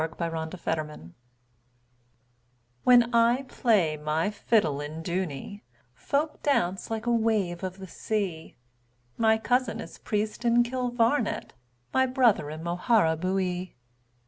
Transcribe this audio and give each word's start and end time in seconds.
The 0.01 0.07
Fiddler 0.17 0.33
of 0.41 0.49
Dooney 0.49 1.13
WHEN 2.85 3.13
I 3.13 3.43
play 3.43 3.95
on 3.95 4.03
my 4.03 4.31
fiddle 4.31 4.81
in 4.81 5.03
Dooney, 5.03 5.61
Folk 5.93 6.41
dance 6.41 6.89
like 6.89 7.05
a 7.05 7.11
wave 7.13 7.61
of 7.63 7.77
the 7.77 7.85
sea; 7.85 8.55
My 9.17 9.37
cousin 9.37 9.79
is 9.79 9.99
priest 9.99 10.43
in 10.43 10.63
Kilvarnet, 10.63 11.53
My 11.93 12.07
brother 12.07 12.49
in 12.49 12.63
Moharabuiee. 12.63 13.73